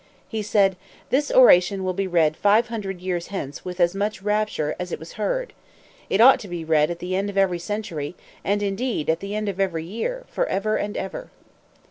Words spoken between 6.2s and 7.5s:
to be read at the end of